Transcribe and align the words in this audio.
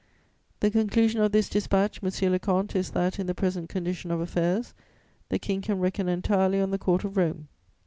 "The 0.61 0.71
conclusion 0.71 1.21
of 1.21 1.31
this 1.31 1.47
dispatch, 1.47 2.01
monsieur 2.01 2.29
le 2.31 2.39
comte, 2.39 2.75
is 2.75 2.89
that, 2.89 3.19
in 3.19 3.27
the 3.27 3.35
present 3.35 3.69
condition 3.69 4.09
of 4.09 4.19
affairs, 4.19 4.73
the 5.29 5.37
King 5.37 5.61
can 5.61 5.77
reckon 5.79 6.09
entirely 6.09 6.59
on 6.59 6.71
the 6.71 6.79
Court 6.79 7.03
of 7.03 7.17
Rome. 7.17 7.49